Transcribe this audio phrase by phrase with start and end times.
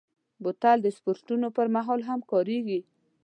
[0.43, 2.79] بوتل د سپورټونو پر مهال هم کارېږي.